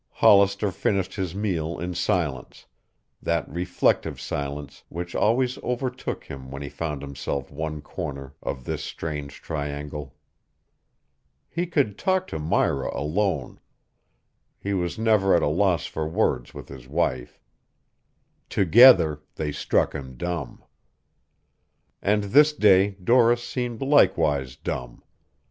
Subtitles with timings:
[0.13, 2.65] Hollister finished his meal in silence,
[3.21, 8.83] that reflective silence which always overtook him when he found himself one corner of this
[8.83, 10.15] strange triangle.
[11.47, 13.59] He could talk to Myra alone.
[14.59, 17.39] He was never at a loss for words with his wife.
[18.49, 20.63] Together, they struck him dumb.
[22.01, 25.03] And this day Doris seemed likewise dumb.